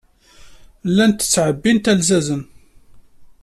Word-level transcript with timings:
Llant 0.89 1.19
ttɛebbint 1.31 1.91
alzazen. 1.91 2.41